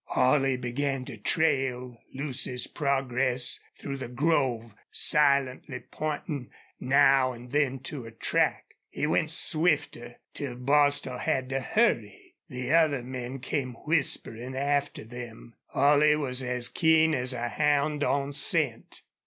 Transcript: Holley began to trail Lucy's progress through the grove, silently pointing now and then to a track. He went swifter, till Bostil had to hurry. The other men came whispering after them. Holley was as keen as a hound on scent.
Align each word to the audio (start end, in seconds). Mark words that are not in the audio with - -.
Holley 0.05 0.57
began 0.57 1.05
to 1.05 1.17
trail 1.17 1.95
Lucy's 2.11 2.65
progress 2.65 3.59
through 3.77 3.97
the 3.97 4.07
grove, 4.07 4.73
silently 4.89 5.79
pointing 5.91 6.49
now 6.79 7.33
and 7.33 7.51
then 7.51 7.77
to 7.81 8.07
a 8.07 8.11
track. 8.11 8.77
He 8.89 9.05
went 9.05 9.29
swifter, 9.29 10.15
till 10.33 10.55
Bostil 10.55 11.19
had 11.19 11.49
to 11.49 11.59
hurry. 11.59 12.33
The 12.49 12.73
other 12.73 13.03
men 13.03 13.37
came 13.41 13.73
whispering 13.85 14.55
after 14.55 15.03
them. 15.03 15.53
Holley 15.67 16.15
was 16.15 16.41
as 16.41 16.67
keen 16.67 17.13
as 17.13 17.31
a 17.33 17.49
hound 17.49 18.03
on 18.03 18.33
scent. 18.33 19.03